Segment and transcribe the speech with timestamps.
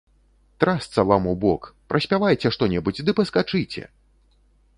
[0.63, 3.83] Трасца вам у бок, праспявайце што-небудзь ды паскачыце!